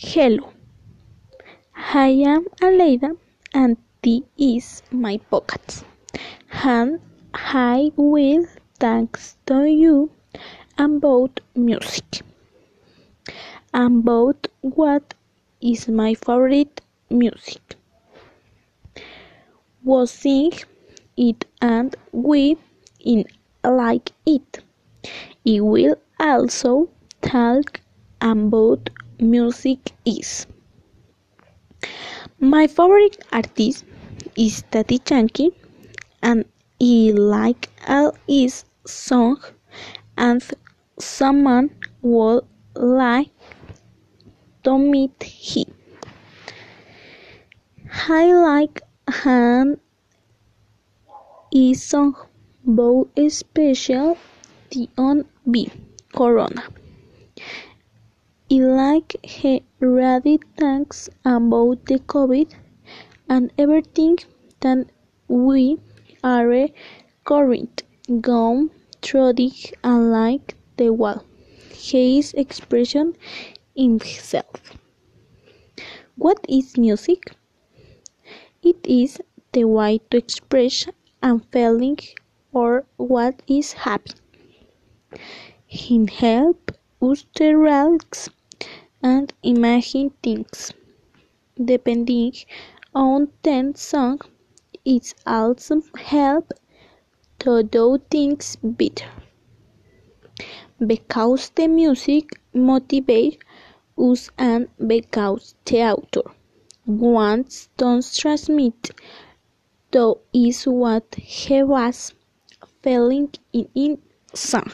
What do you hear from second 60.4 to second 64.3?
talks about the COVID and everything